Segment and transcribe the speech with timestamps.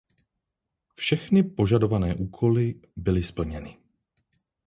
[0.95, 3.77] Všechny požadované úkoly byly splněny.